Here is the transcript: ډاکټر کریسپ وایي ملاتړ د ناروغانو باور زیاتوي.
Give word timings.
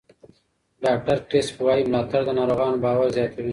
ډاکټر 0.83 1.17
کریسپ 1.29 1.55
وایي 1.65 1.83
ملاتړ 1.91 2.21
د 2.25 2.29
ناروغانو 2.39 2.81
باور 2.83 3.07
زیاتوي. 3.17 3.49